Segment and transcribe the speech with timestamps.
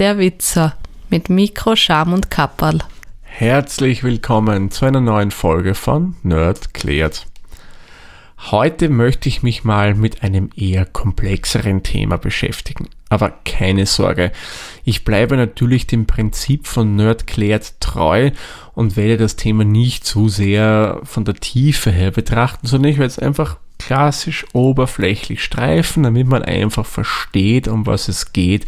[0.00, 0.76] der Witzer
[1.10, 2.78] mit Mikro, Scham und Kapperl.
[3.20, 7.26] Herzlich willkommen zu einer neuen Folge von Nerd klärt.
[8.50, 12.88] Heute möchte ich mich mal mit einem eher komplexeren Thema beschäftigen.
[13.10, 14.32] Aber keine Sorge,
[14.84, 18.30] ich bleibe natürlich dem Prinzip von Nerd klärt treu
[18.72, 23.10] und werde das Thema nicht zu sehr von der Tiefe her betrachten, sondern ich werde
[23.10, 28.64] es einfach klassisch oberflächlich streifen, damit man einfach versteht, um was es geht,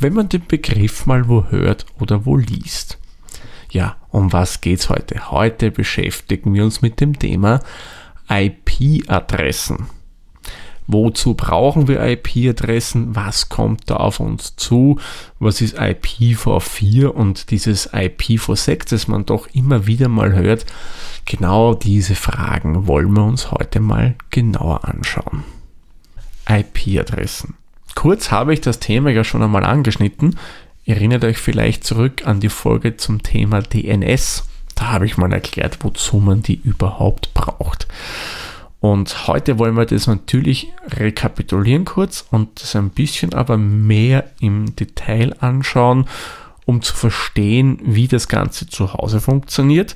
[0.00, 2.98] wenn man den Begriff mal wo hört oder wo liest.
[3.70, 5.30] Ja, um was geht's heute?
[5.30, 7.60] Heute beschäftigen wir uns mit dem Thema
[8.28, 9.86] IP-Adressen.
[10.86, 13.14] Wozu brauchen wir IP-Adressen?
[13.14, 14.98] Was kommt da auf uns zu?
[15.38, 20.66] Was ist IPv4 und dieses IPv6, das man doch immer wieder mal hört?
[21.26, 25.44] Genau diese Fragen wollen wir uns heute mal genauer anschauen.
[26.48, 27.59] IP-Adressen.
[28.00, 30.38] Kurz habe ich das Thema ja schon einmal angeschnitten.
[30.86, 34.44] Erinnert euch vielleicht zurück an die Folge zum Thema DNS.
[34.74, 37.88] Da habe ich mal erklärt, wozu man die überhaupt braucht.
[38.80, 44.74] Und heute wollen wir das natürlich rekapitulieren kurz und das ein bisschen aber mehr im
[44.76, 46.06] Detail anschauen,
[46.64, 49.94] um zu verstehen, wie das Ganze zu Hause funktioniert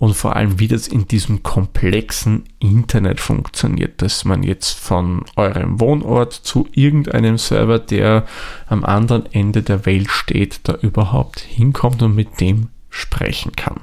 [0.00, 5.78] und vor allem, wie das in diesem komplexen Internet funktioniert, dass man jetzt von eurem
[5.78, 8.26] Wohnort zu irgendeinem Server, der
[8.66, 13.80] am anderen Ende der Welt steht, da überhaupt hinkommt und mit dem sprechen kann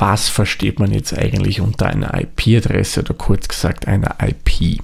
[0.00, 4.80] was versteht man jetzt eigentlich unter einer IP-Adresse oder kurz gesagt einer IP?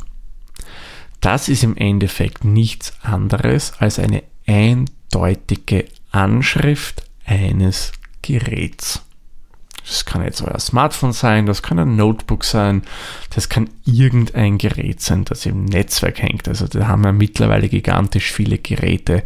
[1.21, 7.93] Das ist im Endeffekt nichts anderes als eine eindeutige Anschrift eines
[8.23, 9.06] Geräts.
[9.87, 12.83] Das kann jetzt euer Smartphone sein, das kann ein Notebook sein,
[13.35, 16.49] das kann irgendein Gerät sein, das im Netzwerk hängt.
[16.49, 19.23] Also da haben wir mittlerweile gigantisch viele Geräte,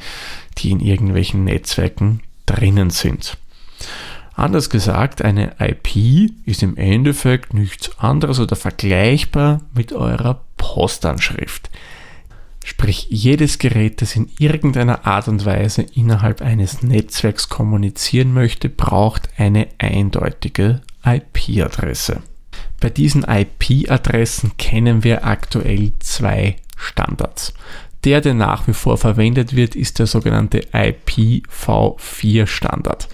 [0.59, 3.39] die in irgendwelchen Netzwerken drinnen sind.
[4.35, 11.71] Anders gesagt, eine IP ist im Endeffekt nichts anderes oder vergleichbar mit eurer Postanschrift.
[12.65, 19.29] Sprich, jedes Gerät, das in irgendeiner Art und Weise innerhalb eines Netzwerks kommunizieren möchte, braucht
[19.39, 22.23] eine eindeutige IP-Adresse.
[22.81, 27.55] Bei diesen IP-Adressen kennen wir aktuell zwei Standards.
[28.05, 33.09] Der, der nach wie vor verwendet wird, ist der sogenannte IPv4-Standard.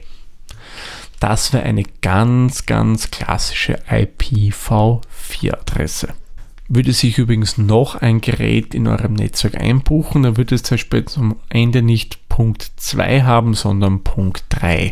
[1.19, 6.15] Das wäre eine ganz, ganz klassische IPv4-Adresse.
[6.67, 11.05] Würde sich übrigens noch ein Gerät in eurem Netzwerk einbuchen, dann würde es zum Beispiel
[11.05, 14.91] zum Ende nicht Punkt 2 haben, sondern Punkt 3.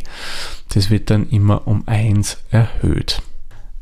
[0.73, 3.21] Das wird dann immer um 1 erhöht.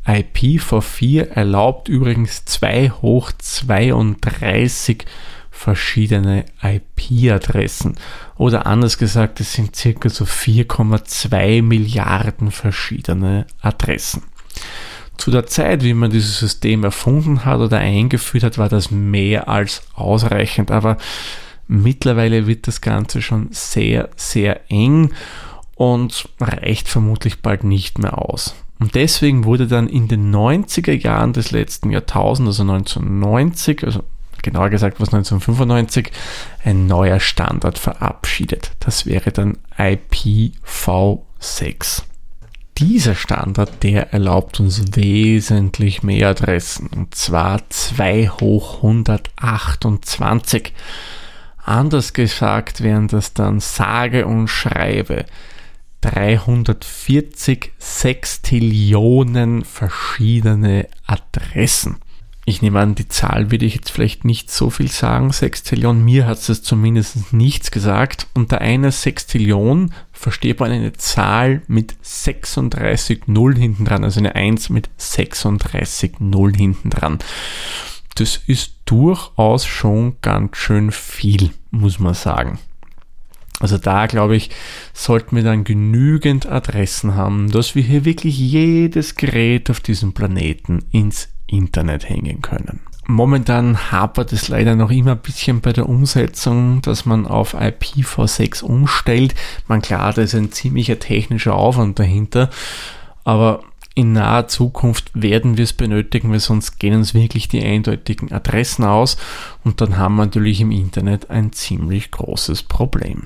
[0.06, 5.04] IPv4 erlaubt übrigens 2 hoch 32
[5.50, 7.96] verschiedene IP-Adressen.
[8.36, 14.24] Oder anders gesagt, es sind circa so 4,2 Milliarden verschiedene Adressen.
[15.22, 19.48] Zu der Zeit, wie man dieses System erfunden hat oder eingeführt hat, war das mehr
[19.48, 20.96] als ausreichend, aber
[21.68, 25.12] mittlerweile wird das Ganze schon sehr, sehr eng
[25.76, 28.56] und reicht vermutlich bald nicht mehr aus.
[28.80, 34.02] Und deswegen wurde dann in den 90er Jahren des letzten Jahrtausends, also 1990, also
[34.42, 36.10] genauer gesagt was 1995,
[36.64, 38.72] ein neuer Standard verabschiedet.
[38.80, 42.02] Das wäre dann IPv6.
[42.78, 50.72] Dieser Standard, der erlaubt uns wesentlich mehr Adressen, und zwar 2 hoch 128.
[51.64, 55.26] Anders gesagt wären das dann sage und schreibe
[56.00, 61.98] 340 Sextillionen verschiedene Adressen.
[62.44, 65.30] Ich nehme an, die Zahl würde ich jetzt vielleicht nicht so viel sagen.
[65.32, 68.26] Sextillion, mir hat es zumindest nichts gesagt.
[68.34, 74.70] Unter einer Sextillion versteht man eine Zahl mit 36 Null hinten dran, also eine 1
[74.70, 77.20] mit 36 Null hinten dran.
[78.16, 82.58] Das ist durchaus schon ganz schön viel, muss man sagen.
[83.60, 84.50] Also da glaube ich,
[84.92, 90.84] sollten wir dann genügend Adressen haben, dass wir hier wirklich jedes Gerät auf diesem Planeten
[90.90, 92.80] ins Internet hängen können.
[93.06, 98.62] Momentan hapert es leider noch immer ein bisschen bei der Umsetzung, dass man auf IPv6
[98.62, 99.34] umstellt.
[99.66, 102.48] Man klar, da ist ein ziemlicher technischer Aufwand dahinter,
[103.24, 103.64] aber
[103.94, 108.84] in naher Zukunft werden wir es benötigen, weil sonst gehen uns wirklich die eindeutigen Adressen
[108.84, 109.18] aus
[109.64, 113.24] und dann haben wir natürlich im Internet ein ziemlich großes Problem.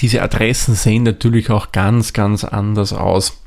[0.00, 3.38] Diese Adressen sehen natürlich auch ganz, ganz anders aus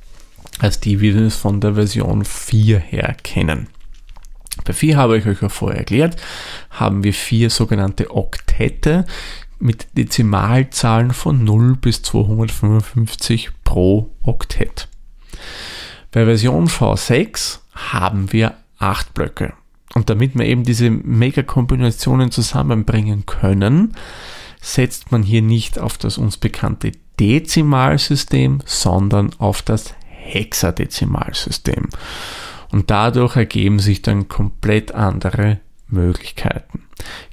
[0.59, 3.67] als die, wie wir es von der Version 4 her kennen.
[4.63, 6.15] Bei 4 habe ich euch ja vorher erklärt,
[6.69, 9.05] haben wir vier sogenannte Oktette
[9.59, 14.87] mit Dezimalzahlen von 0 bis 255 pro Oktett.
[16.11, 19.53] Bei Version V6 haben wir 8 Blöcke.
[19.93, 23.95] Und damit wir eben diese Mega-Kombinationen zusammenbringen können,
[24.61, 31.89] setzt man hier nicht auf das uns bekannte Dezimalsystem, sondern auf das Hexadezimalsystem.
[32.71, 36.83] Und dadurch ergeben sich dann komplett andere Möglichkeiten.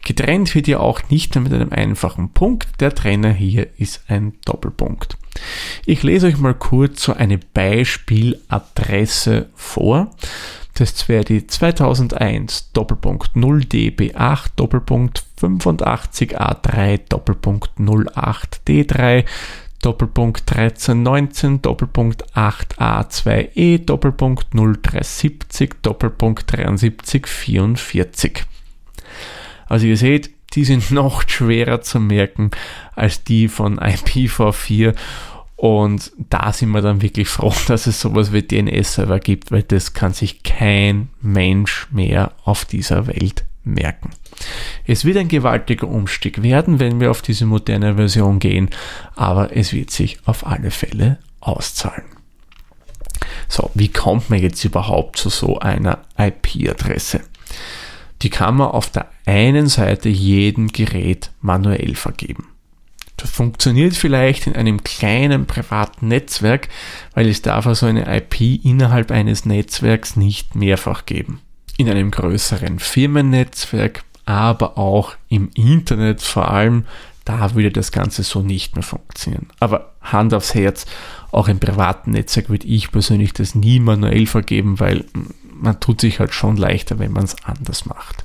[0.05, 4.35] Getrennt wird ja auch nicht nur mit einem einfachen Punkt, der Trenner hier ist ein
[4.45, 5.17] Doppelpunkt.
[5.87, 10.11] Ich lese euch mal kurz so eine Beispieladresse vor.
[10.75, 19.25] Das wäre die 2001 Doppelpunkt 0DB8 Doppelpunkt 85A3 Doppelpunkt 08D3
[19.83, 28.45] Doppelpunkt 1319 Doppelpunkt 8A2E Doppelpunkt 0370 Doppelpunkt 7344.
[29.69, 32.51] Also ihr seht, die sind noch schwerer zu merken
[32.95, 34.95] als die von IPv4
[35.57, 39.93] und da sind wir dann wirklich froh, dass es sowas wie DNS-Server gibt, weil das
[39.93, 44.11] kann sich kein Mensch mehr auf dieser Welt merken.
[44.87, 48.71] Es wird ein gewaltiger Umstieg werden, wenn wir auf diese moderne Version gehen,
[49.15, 52.05] aber es wird sich auf alle Fälle auszahlen.
[53.49, 57.21] So, wie kommt man jetzt überhaupt zu so einer IP-Adresse?
[58.23, 62.49] Die kann man auf der einen Seite jedem Gerät manuell vergeben.
[63.17, 66.69] Das funktioniert vielleicht in einem kleinen privaten Netzwerk,
[67.15, 71.41] weil es darf also eine IP innerhalb eines Netzwerks nicht mehrfach geben.
[71.83, 76.85] In einem größeren Firmennetzwerk, aber auch im Internet vor allem,
[77.25, 79.49] da würde das Ganze so nicht mehr funktionieren.
[79.59, 80.87] Aber Hand aufs Herz,
[81.33, 85.07] auch im privaten Netzwerk würde ich persönlich das nie manuell vergeben, weil
[85.53, 88.23] man tut sich halt schon leichter, wenn man es anders macht.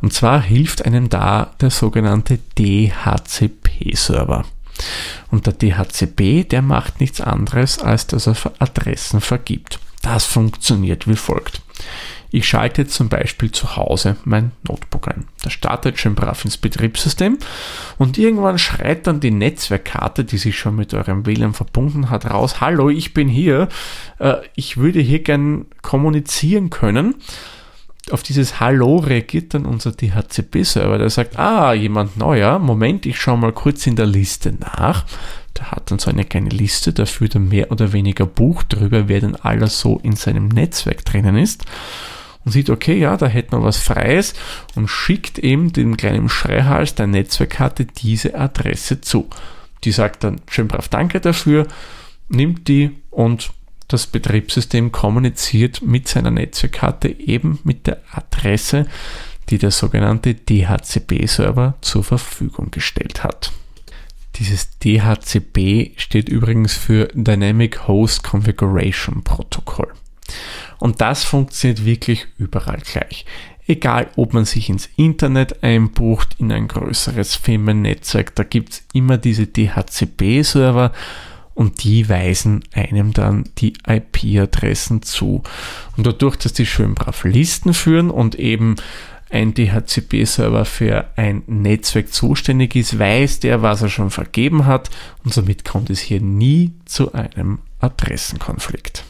[0.00, 4.44] Und zwar hilft einem da der sogenannte DHCP-Server.
[5.32, 9.80] Und der DHCP, der macht nichts anderes, als dass er Adressen vergibt.
[10.00, 11.60] Das funktioniert wie folgt.
[12.30, 15.26] Ich schalte zum Beispiel zu Hause mein Notebook ein.
[15.42, 17.38] Das startet schön brav ins Betriebssystem
[17.96, 22.60] und irgendwann schreit dann die Netzwerkkarte, die sich schon mit eurem WLAN verbunden hat, raus.
[22.60, 23.68] Hallo, ich bin hier.
[24.18, 27.14] Äh, ich würde hier gern kommunizieren können
[28.10, 33.38] auf dieses Hallo reagiert dann unser DHCP-Server, der sagt, ah, jemand neuer, Moment, ich schaue
[33.38, 35.04] mal kurz in der Liste nach.
[35.56, 39.08] Der hat dann so eine kleine Liste, da führt er mehr oder weniger Buch drüber,
[39.08, 41.64] wer denn alles so in seinem Netzwerk drinnen ist.
[42.48, 44.32] Und sieht, okay, ja, da hätten wir was Freies
[44.74, 49.28] und schickt eben dem kleinen Schreihals der Netzwerkkarte diese Adresse zu.
[49.84, 51.66] Die sagt dann schön brav Danke dafür,
[52.30, 53.52] nimmt die und
[53.86, 58.86] das Betriebssystem kommuniziert mit seiner Netzwerkkarte eben mit der Adresse,
[59.50, 63.52] die der sogenannte DHCP-Server zur Verfügung gestellt hat.
[64.36, 69.92] Dieses DHCP steht übrigens für Dynamic Host Configuration Protocol.
[70.78, 73.24] Und das funktioniert wirklich überall gleich.
[73.66, 79.18] Egal, ob man sich ins Internet einbucht, in ein größeres Firmennetzwerk, da gibt es immer
[79.18, 80.92] diese DHCP-Server
[81.52, 85.42] und die weisen einem dann die IP-Adressen zu.
[85.96, 88.76] Und dadurch, dass die schön brav Listen führen und eben
[89.28, 94.88] ein DHCP-Server für ein Netzwerk zuständig ist, weiß der, was er schon vergeben hat
[95.24, 99.04] und somit kommt es hier nie zu einem Adressenkonflikt.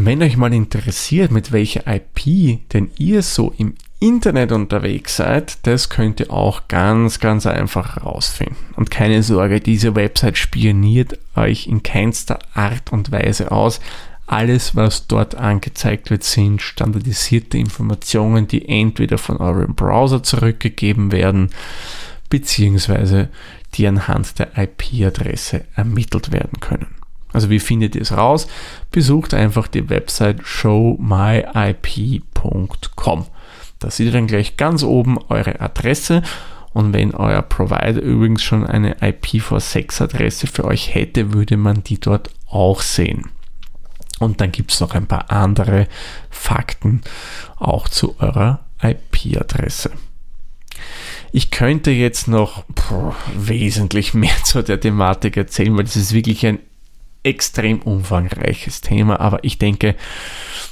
[0.00, 5.88] Wenn euch mal interessiert, mit welcher IP denn ihr so im Internet unterwegs seid, das
[5.88, 8.54] könnt ihr auch ganz, ganz einfach herausfinden.
[8.76, 13.80] Und keine Sorge, diese Website spioniert euch in keinster Art und Weise aus.
[14.28, 21.50] Alles, was dort angezeigt wird, sind standardisierte Informationen, die entweder von eurem Browser zurückgegeben werden,
[22.30, 23.30] beziehungsweise
[23.74, 26.86] die anhand der IP-Adresse ermittelt werden können.
[27.32, 28.48] Also wie findet ihr es raus?
[28.90, 33.26] Besucht einfach die Website showmyip.com.
[33.78, 36.22] Da seht ihr dann gleich ganz oben eure Adresse
[36.72, 42.30] und wenn euer Provider übrigens schon eine IPv6-Adresse für euch hätte, würde man die dort
[42.48, 43.30] auch sehen.
[44.18, 45.86] Und dann gibt es noch ein paar andere
[46.30, 47.02] Fakten
[47.56, 49.92] auch zu eurer IP-Adresse.
[51.32, 56.46] Ich könnte jetzt noch boah, wesentlich mehr zu der Thematik erzählen, weil das ist wirklich
[56.46, 56.58] ein
[57.22, 59.96] extrem umfangreiches Thema, aber ich denke,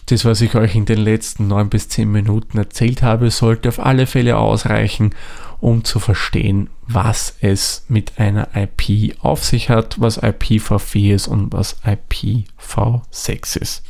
[0.07, 3.81] das, was ich euch in den letzten neun bis zehn Minuten erzählt habe, sollte auf
[3.81, 5.15] alle Fälle ausreichen,
[5.61, 11.53] um zu verstehen, was es mit einer IP auf sich hat, was IPv4 ist und
[11.53, 13.83] was IPv6 ist.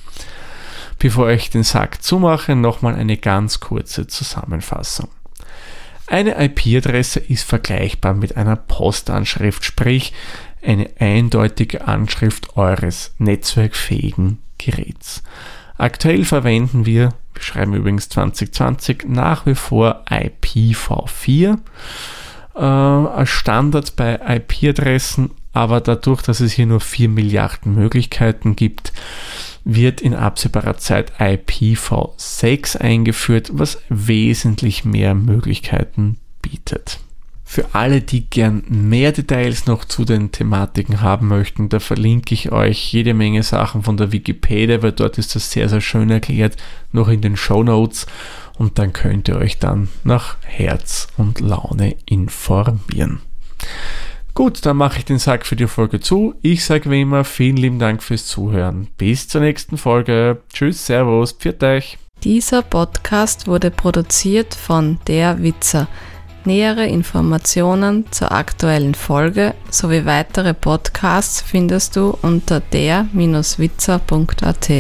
[0.99, 5.09] Bevor ich den Sack zumache, nochmal eine ganz kurze Zusammenfassung.
[6.07, 10.13] Eine IP-Adresse ist vergleichbar mit einer Postanschrift, sprich
[10.65, 15.23] eine eindeutige Anschrift eures netzwerkfähigen Geräts.
[15.79, 21.59] Aktuell verwenden wir, wir schreiben übrigens 2020, nach wie vor IPv4
[22.55, 28.93] äh, als Standard bei IP-Adressen, aber dadurch, dass es hier nur 4 Milliarden Möglichkeiten gibt,
[29.67, 37.01] wird in absehbarer Zeit IPv6 eingeführt, was wesentlich mehr Möglichkeiten bietet.
[37.45, 42.53] Für alle, die gern mehr Details noch zu den Thematiken haben möchten, da verlinke ich
[42.53, 46.57] euch jede Menge Sachen von der Wikipedia, weil dort ist das sehr, sehr schön erklärt,
[46.93, 48.07] noch in den Show Notes
[48.59, 53.21] und dann könnt ihr euch dann nach Herz und Laune informieren.
[54.37, 56.35] Gut, dann mache ich den Sack für die Folge zu.
[56.43, 58.89] Ich sage wie immer vielen lieben Dank fürs Zuhören.
[58.99, 60.43] Bis zur nächsten Folge.
[60.53, 61.97] Tschüss, Servus, pfiat euch.
[62.23, 65.89] Dieser Podcast wurde produziert von Der Witzer.
[66.45, 74.71] Nähere Informationen zur aktuellen Folge sowie weitere Podcasts findest du unter der-witzer.at.